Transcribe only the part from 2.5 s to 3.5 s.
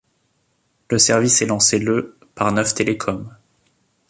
Neuf Télécom.